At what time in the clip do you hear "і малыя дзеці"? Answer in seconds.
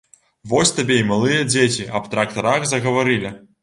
1.03-1.89